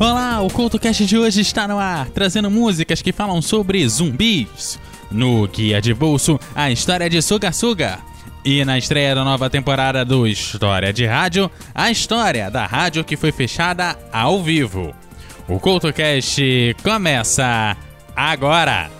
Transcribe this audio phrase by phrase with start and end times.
[0.00, 4.80] Olá, o CultoCast de hoje está no ar, trazendo músicas que falam sobre zumbis.
[5.10, 7.98] No Guia de Bolso, a história de Suga Suga.
[8.42, 13.14] E na estreia da nova temporada do História de Rádio, a história da rádio que
[13.14, 14.94] foi fechada ao vivo.
[15.46, 17.76] O CultoCast começa
[18.16, 18.90] agora!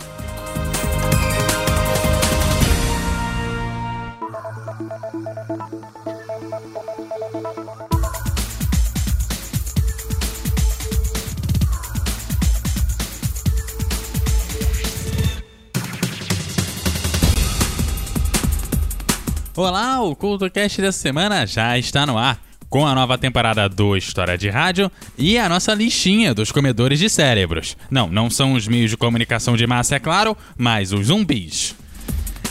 [19.63, 24.39] Olá, o CultoCast dessa semana já está no ar, com a nova temporada do História
[24.39, 27.77] de Rádio e a nossa listinha dos comedores de cérebros.
[27.91, 31.77] Não, não são os meios de comunicação de massa, é claro, mas os zumbis.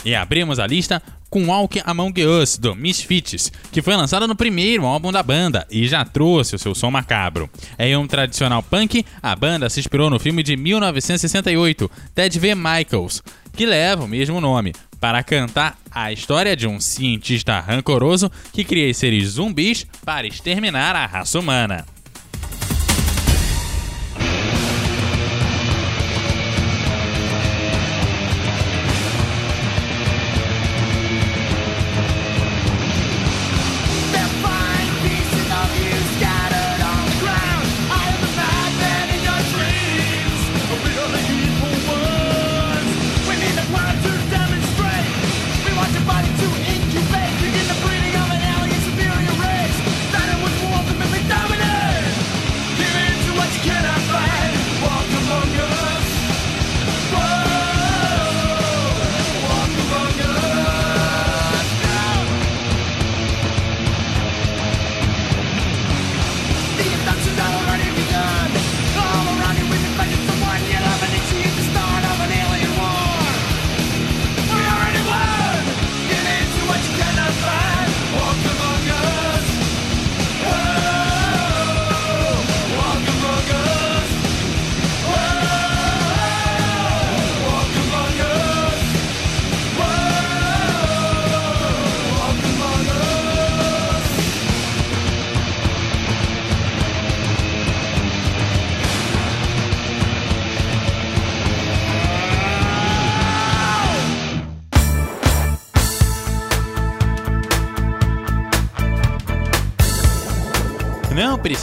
[0.04, 4.86] E abrimos a lista com Walk Among Us, do Misfits, que foi lançado no primeiro
[4.86, 7.50] álbum da banda e já trouxe o seu som macabro.
[7.76, 12.54] Em um tradicional punk, a banda se inspirou no filme de 1968, Ted V.
[12.54, 13.20] Michaels,
[13.52, 18.92] que leva o mesmo nome, para cantar a história de um cientista rancoroso que cria
[18.92, 21.86] seres zumbis para exterminar a raça humana.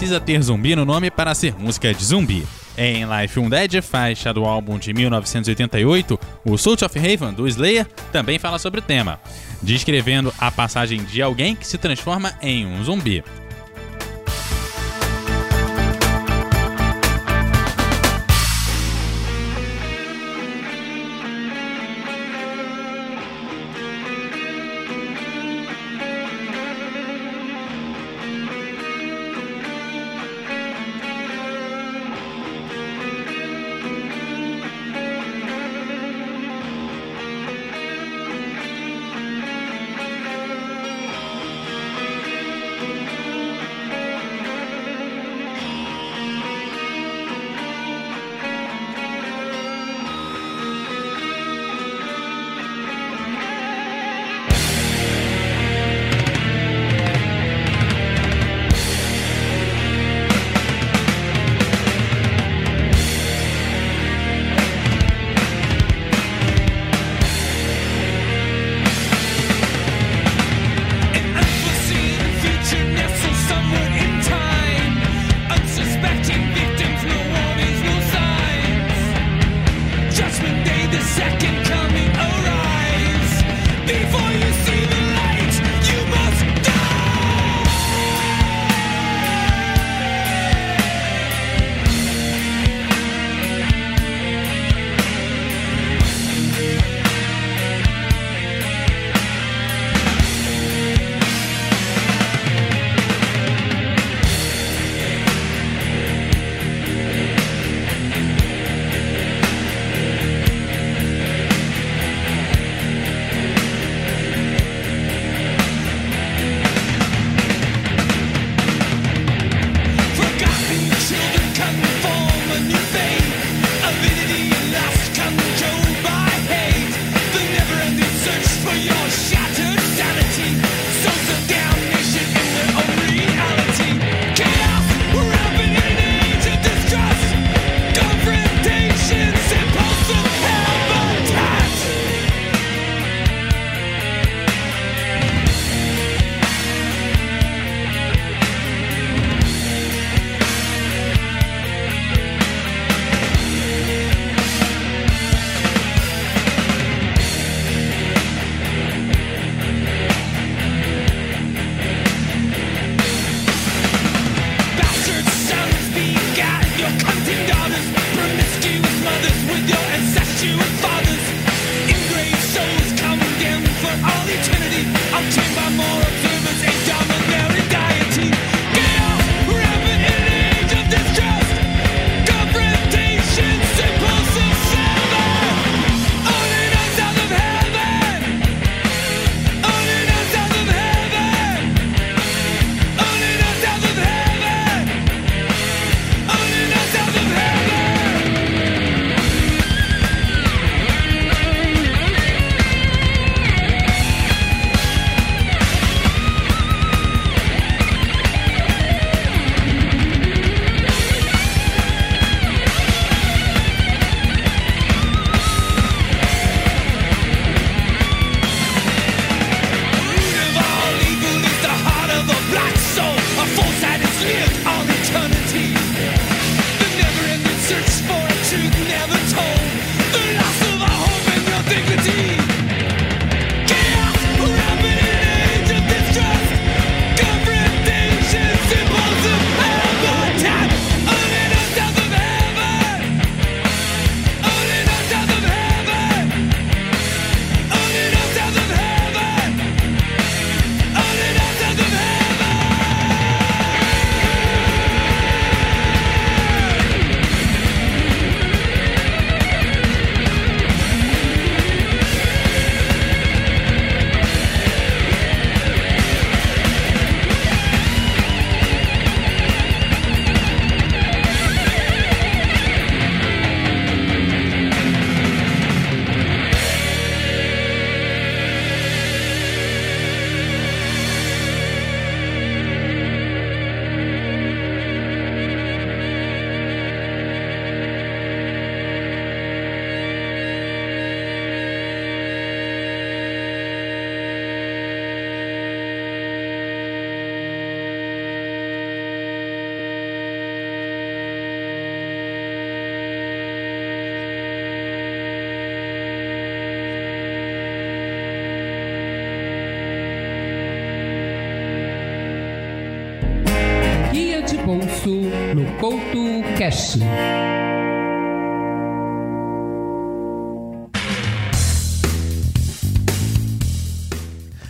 [0.08, 2.48] Precisa ter zumbi no nome para ser música de zumbi.
[2.78, 8.40] Em Life Undead, faixa do álbum de 1988, o Soul of Raven do Slayer também
[8.40, 9.20] fala sobre o tema,
[9.62, 13.22] descrevendo a passagem de alguém que se transforma em um zumbi.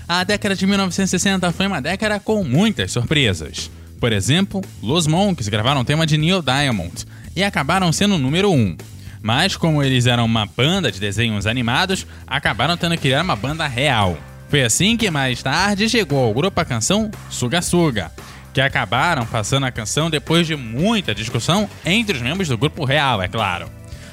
[0.10, 3.70] A década de 1960 foi uma década com muitas surpresas.
[4.00, 7.06] Por exemplo, Los Monks gravaram o tema de Neil Diamond
[7.36, 8.56] e acabaram sendo o número 1.
[8.56, 8.78] Um.
[9.22, 13.68] Mas, como eles eram uma banda de desenhos animados, acabaram tendo que criar uma banda
[13.68, 14.18] real.
[14.48, 18.10] Foi assim que mais tarde chegou ao grupo a canção Suga Suga,
[18.54, 23.22] que acabaram passando a canção depois de muita discussão entre os membros do grupo real,
[23.22, 23.70] é claro.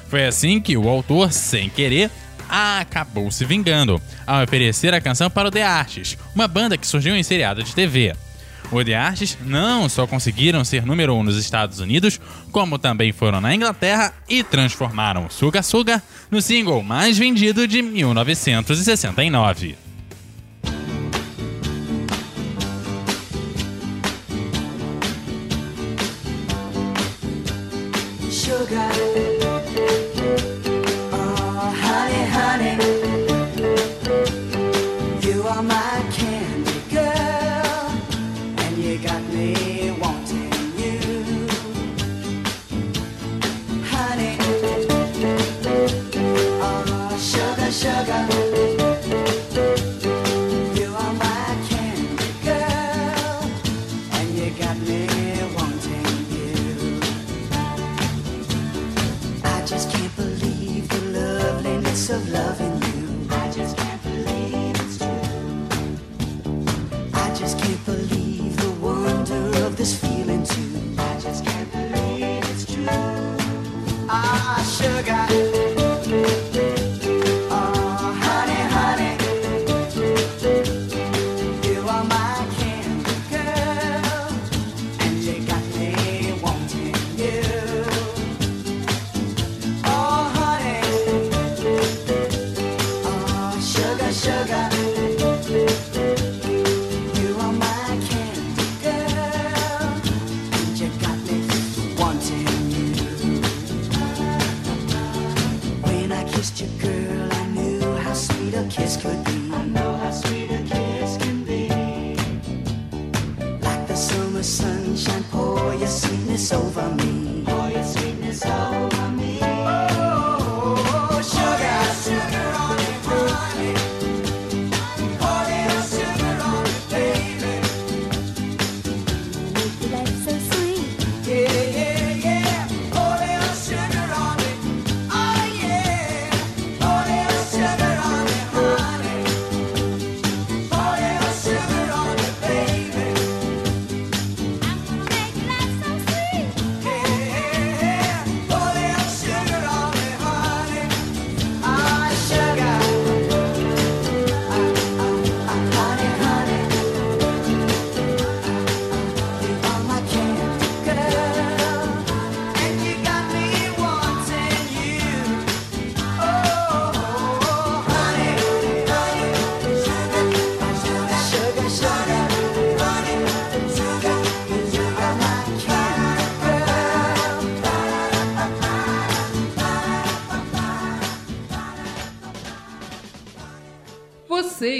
[0.09, 2.11] Foi assim que o autor, sem querer,
[2.49, 7.15] acabou se vingando ao oferecer a canção para o The Artes, uma banda que surgiu
[7.15, 8.13] em seriado de TV.
[8.71, 12.19] O The Artes não só conseguiram ser número um nos Estados Unidos,
[12.51, 19.77] como também foram na Inglaterra e transformaram Suga Suga no single mais vendido de 1969.
[28.31, 29.54] Sugar.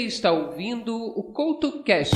[0.06, 2.14] Está ouvindo o CoutoCast.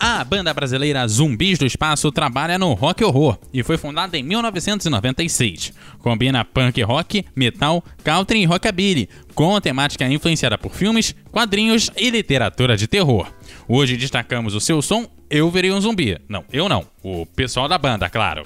[0.00, 5.72] A banda brasileira Zumbis do Espaço trabalha no rock horror e foi fundada em 1996.
[6.00, 12.76] Combina punk rock, metal, country e rockabilly, com temática influenciada por filmes, quadrinhos e literatura
[12.76, 13.32] de terror.
[13.68, 16.18] Hoje destacamos o seu som Eu Virei um Zumbi.
[16.28, 16.84] Não, eu não.
[17.02, 18.44] O pessoal da banda, claro.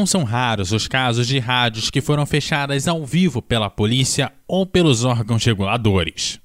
[0.00, 4.64] Não são raros os casos de rádios que foram fechadas ao vivo pela polícia ou
[4.64, 6.40] pelos órgãos reguladores.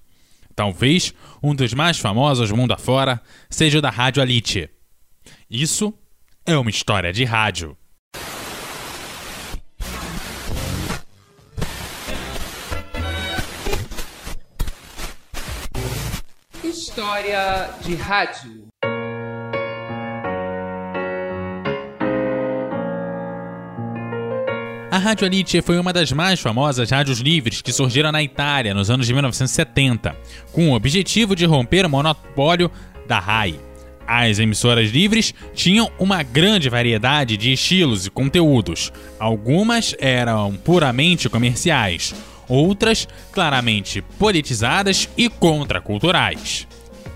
[0.54, 4.70] Talvez um dos mais famosos mundo afora seja o da Rádio Alite.
[5.50, 5.94] Isso
[6.46, 7.78] é uma história de rádio.
[16.62, 18.65] História de rádio.
[24.96, 28.90] A Rádio Alice foi uma das mais famosas rádios livres que surgiram na Itália nos
[28.90, 30.16] anos de 1970,
[30.54, 32.72] com o objetivo de romper o monopólio
[33.06, 33.60] da RAI.
[34.08, 38.94] As emissoras livres tinham uma grande variedade de estilos e conteúdos.
[39.20, 42.16] Algumas eram puramente comerciais,
[42.48, 46.66] outras claramente politizadas e contraculturais.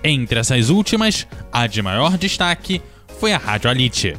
[0.04, 2.82] Entre essas últimas, a de maior destaque
[3.18, 4.14] foi a Rádio Alice.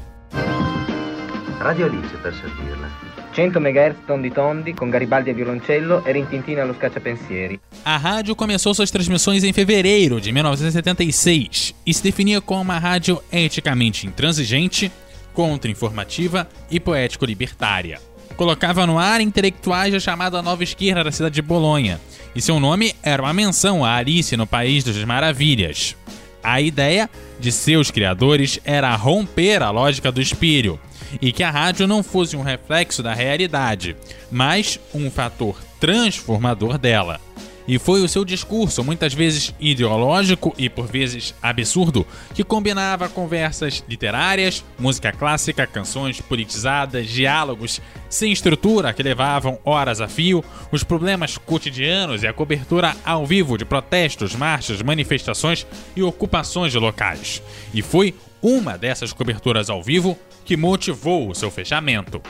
[1.59, 3.20] Radio Alice.
[3.33, 7.59] 100 MHz tondi tondi com Garibaldi a violoncello e Rintintina allo scacciapensieri.
[7.83, 13.21] A rádio começou suas transmissões em fevereiro de 1976 e se definia como uma rádio
[13.31, 14.91] eticamente intransigente,
[15.33, 17.99] contra-informativa e poético-libertária.
[18.35, 22.01] Colocava no ar intelectuais da chamada Nova Esquerda da cidade de Bolonha,
[22.35, 25.95] e seu nome era uma menção a Alice no País das Maravilhas.
[26.43, 27.09] A ideia
[27.39, 30.79] de seus criadores era romper a lógica do espírito
[31.21, 33.95] e que a rádio não fosse um reflexo da realidade,
[34.29, 37.19] mas um fator transformador dela.
[37.67, 43.83] E foi o seu discurso, muitas vezes ideológico e por vezes absurdo, que combinava conversas
[43.87, 51.37] literárias, música clássica, canções politizadas, diálogos sem estrutura que levavam horas a fio, os problemas
[51.37, 55.65] cotidianos e a cobertura ao vivo de protestos, marchas, manifestações
[55.95, 57.41] e ocupações de locais.
[57.73, 62.21] E foi uma dessas coberturas ao vivo que motivou o seu fechamento.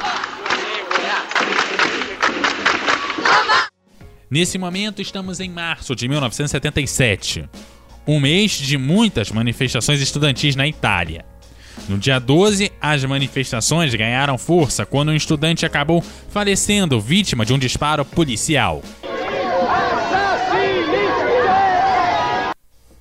[4.29, 7.49] Nesse momento, estamos em março de 1977,
[8.07, 11.25] um mês de muitas manifestações estudantis na Itália.
[11.89, 17.59] No dia 12, as manifestações ganharam força quando um estudante acabou falecendo vítima de um
[17.59, 18.81] disparo policial.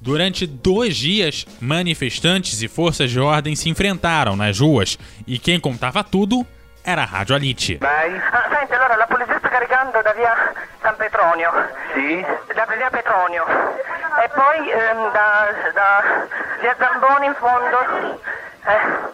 [0.00, 6.02] Durante dois dias, manifestantes e forças de ordem se enfrentaram nas ruas e quem contava
[6.02, 6.46] tudo
[6.82, 7.78] era a Rádio Alite.
[7.82, 11.50] Ah, senti, allora la polizia sta caricando da via San Petronio.
[11.92, 12.24] Sì?
[12.54, 13.44] Da via Petronio.
[13.44, 16.26] E poi ehm, da, da
[16.60, 18.20] via Zamboni in fondo.
[18.66, 19.10] Eh.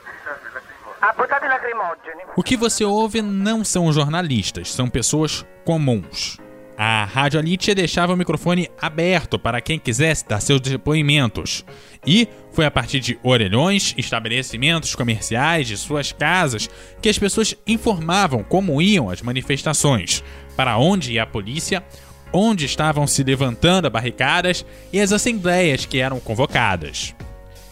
[2.35, 6.39] O que você ouve não são jornalistas, são pessoas comuns.
[6.79, 11.65] A Rádio Alitia deixava o microfone aberto para quem quisesse dar seus depoimentos.
[12.07, 16.69] E foi a partir de orelhões, estabelecimentos comerciais de suas casas
[17.01, 20.23] que as pessoas informavam como iam as manifestações,
[20.55, 21.83] para onde ia a polícia,
[22.31, 27.15] onde estavam se levantando barricadas e as assembleias que eram convocadas.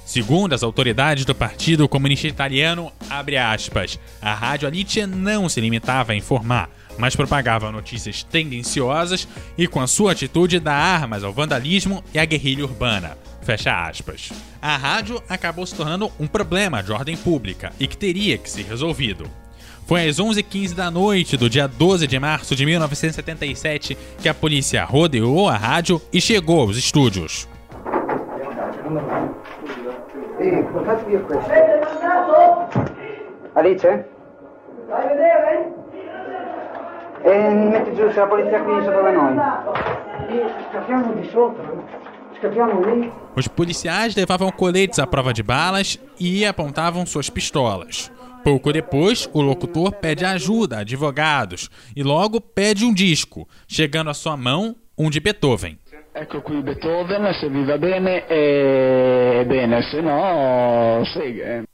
[0.06, 6.16] Segundo as autoridades do Partido Comunista Italiano, aspas, a Rádio Alitia não se limitava a
[6.16, 12.18] informar, mas propagava notícias tendenciosas e com a sua atitude dá armas ao vandalismo e
[12.18, 13.16] à guerrilha urbana.
[13.42, 14.32] Fecha aspas.
[14.60, 18.64] A rádio acabou se tornando um problema de ordem pública e que teria que ser
[18.64, 19.30] resolvido.
[19.86, 24.82] Foi às 11h15 da noite do dia 12 de março de 1977 que a polícia
[24.82, 27.46] rodeou a rádio e chegou aos estúdios.
[33.54, 33.86] Alice?
[34.88, 35.83] Vai
[37.24, 37.48] vedere?
[37.48, 39.36] E metti giù, la polizia qui sopra da noi.
[40.70, 41.64] Scappiamo di sopra.
[42.38, 43.12] Scappiamo lì.
[43.36, 48.12] Os policiais levavam coletes à prova de balas e apontavam suas pistolas.
[48.44, 54.14] Pouco depois, o locutor pede ajuda a advogados e logo pede um disco, chegando à
[54.14, 55.78] sua mão um de Beethoven.
[56.14, 61.64] Ecco qui Beethoven, se vi va bene è bene, se no segue.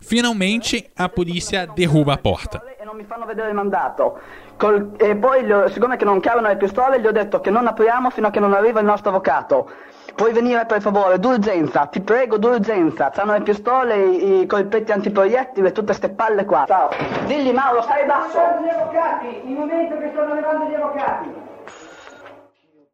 [0.00, 2.62] Finalmente, a polícia derruba a porta.
[2.98, 4.18] Mi fanno vedere il mandato.
[4.56, 7.68] Col- e poi, gli- siccome che non chiamano le pistole, gli ho detto che non
[7.68, 9.70] apriamo fino a che non arriva il nostro avvocato.
[10.16, 13.10] Puoi venire per favore, d'urgenza, ti prego, d'urgenza.
[13.10, 16.64] C'hanno le pistole, i, i colpetti antiproiettili e tutte ste palle qua.
[16.66, 16.88] Ciao.
[17.26, 18.36] Digli Mauro, stai basso.
[18.64, 21.34] Gli avvocati, in momento che stanno arrivando gli avvocati.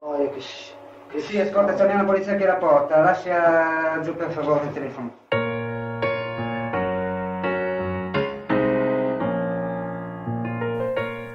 [0.01, 0.73] Poi che, sì-
[1.09, 3.01] che sì, ascolta, c'è una polizia che la porta.
[3.01, 5.23] Lascia giù per favore il telefono.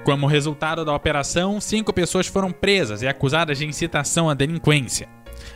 [0.09, 5.07] Como resultado da operação, cinco pessoas foram presas e acusadas de incitação à delinquência.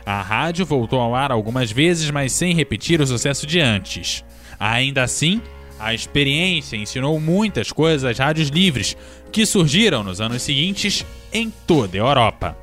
[0.06, 4.24] A rádio voltou ao ar algumas vezes, mas sem repetir o sucesso de antes.
[4.56, 5.42] Ainda assim,
[5.76, 8.96] a experiência ensinou muitas coisas às rádios livres,
[9.32, 12.56] que surgiram nos anos seguintes em toda a Europa.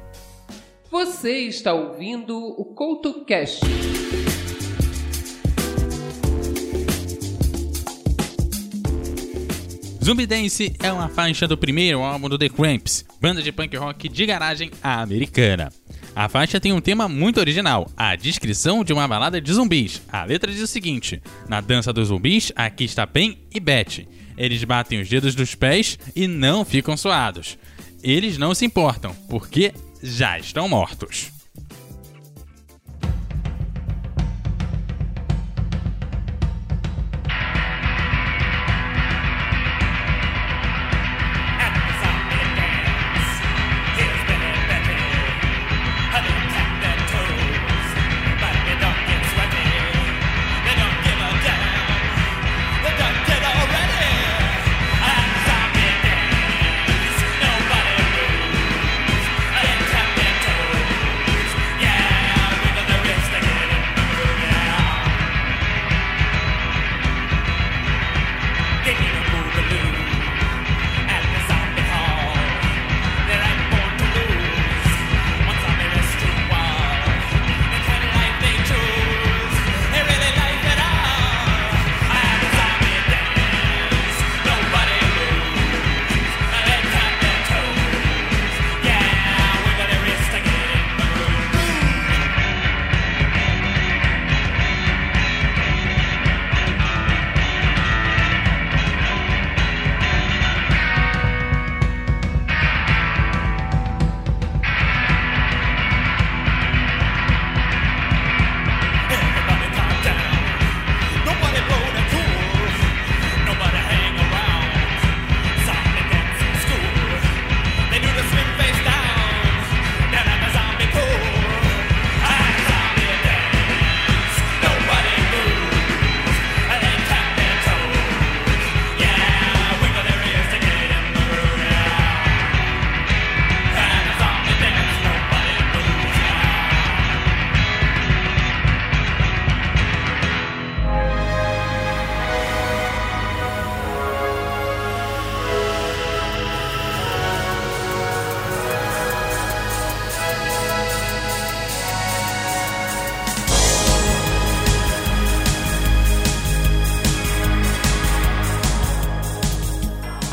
[0.90, 3.66] Você está ouvindo o CoutoCast.
[10.04, 14.10] Zumbi Dance é uma faixa do primeiro álbum do The Cramps, banda de punk rock
[14.10, 15.72] de garagem americana.
[16.16, 20.02] A faixa tem um tema muito original, a descrição de uma balada de zumbis.
[20.12, 24.08] A letra diz o seguinte: Na dança dos zumbis, aqui está Ben e Beth.
[24.36, 27.58] Eles batem os dedos dos pés e não ficam suados.
[28.02, 31.32] Eles não se importam, porque já estão mortos.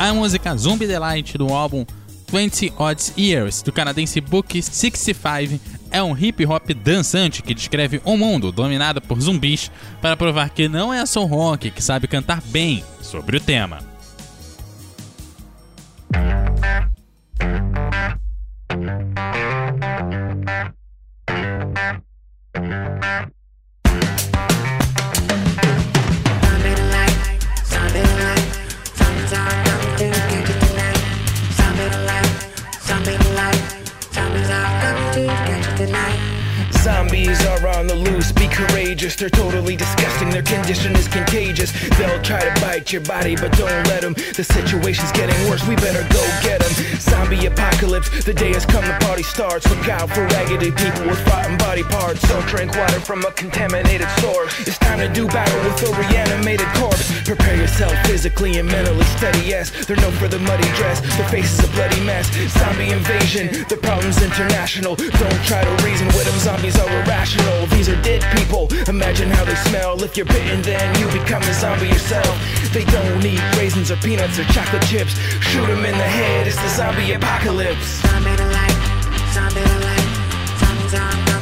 [0.09, 1.85] A música Zombie Delight do álbum
[2.31, 5.59] 20 Odd Years, do canadense Book 65,
[5.91, 9.69] é um hip hop dançante que descreve um mundo dominado por zumbis
[10.01, 13.87] para provar que não é só rock que sabe cantar bem sobre o tema.
[36.71, 39.15] Zombies are on the loose, be courageous.
[39.15, 41.71] They're totally disgusting, their condition is contagious.
[41.97, 44.13] They'll try to bite your body, but don't let them.
[44.13, 46.73] The situation's getting worse, we better go get them.
[46.99, 49.69] Zombie apocalypse, the day has come, the party starts.
[49.69, 52.21] Look out for raggedy people with rotten body parts.
[52.27, 54.53] Don't drink water from a contaminated source.
[54.67, 57.05] It's time to do battle with a reanimated corpse.
[57.23, 59.69] Prepare yourself physically and mentally steady, yes.
[59.85, 62.29] They're known for the muddy dress, their face is a bloody mess.
[62.57, 64.95] Zombie invasion, the problem's international.
[64.95, 67.67] Don't try to reason with them, zombies are irrational.
[67.67, 70.01] These are dead people, imagine how they smell.
[70.03, 72.33] If you're bitten, then you become a zombie yourself.
[72.73, 75.13] They don't eat raisins or peanuts or chocolate chips.
[75.49, 77.87] Shoot them in the head, it's the zombie apocalypse.
[78.07, 78.79] Zombie life,
[79.35, 80.09] zombie to life,
[80.59, 81.38] zombies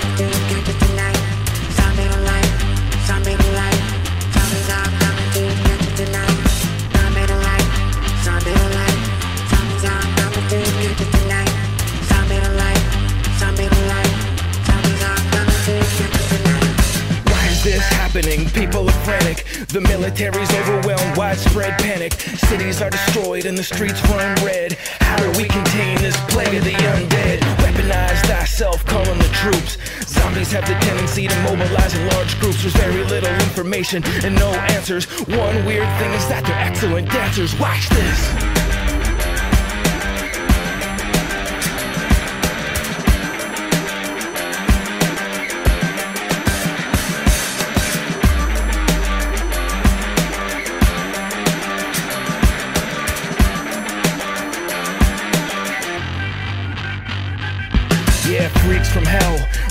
[20.08, 22.14] military's overwhelmed, widespread panic.
[22.14, 24.74] Cities are destroyed and the streets run red.
[25.02, 27.40] How do we contain this plague of the undead?
[27.58, 29.78] Weaponize thyself, calling the troops.
[30.08, 32.62] Zombies have the tendency to mobilize in large groups.
[32.62, 35.06] There's very little information and no answers.
[35.28, 37.60] One weird thing is that they're excellent dancers.
[37.60, 38.57] Watch this.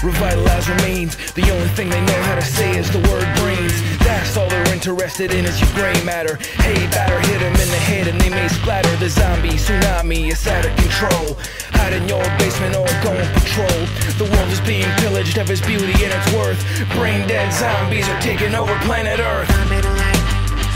[0.02, 1.16] Revitalize remains.
[1.32, 3.74] The only thing they know how to say is the word brains.
[4.00, 6.36] That's all they're interested in is your gray matter.
[6.64, 8.94] Hey, batter, hit them in the head and they may splatter.
[8.96, 11.36] The zombie tsunami is out of control.
[11.78, 13.80] Hide in your basement or go on patrol.
[14.18, 16.60] The world is being pillaged of its beauty and its worth.
[16.96, 19.50] Brain dead zombies are taking over planet Earth.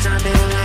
[0.03, 0.60] Zombie zombie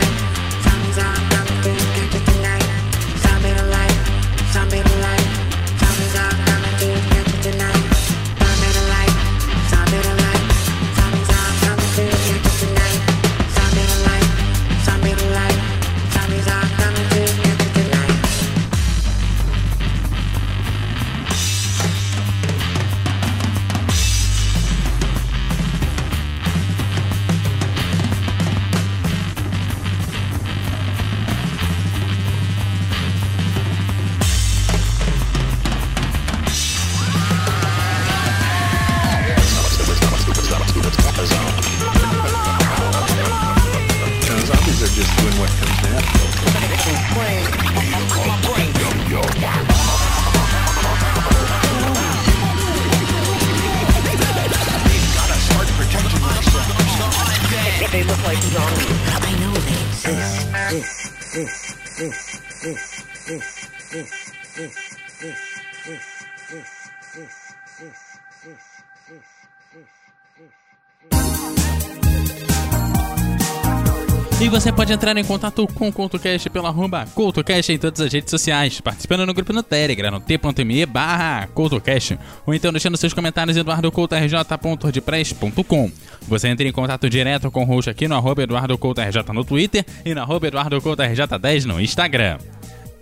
[74.42, 78.12] E você pode entrar em contato com o CoutoCast pelo arroba CoutoCast em todas as
[78.12, 83.14] redes sociais, participando no grupo no Telegram, no t.me barra CoutoCast, ou então deixando seus
[83.14, 85.90] comentários em eduardocoutorj.wordpress.com.
[86.28, 90.14] Você entra em contato direto com o host aqui no arroba EduardoCoutoRJ no Twitter e
[90.14, 92.38] no arroba EduardoCoutoRJ10 no Instagram.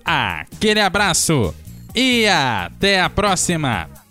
[0.06, 1.52] Aquele abraço
[1.96, 4.03] e até a próxima!